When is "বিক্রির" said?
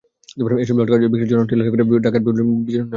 1.03-1.29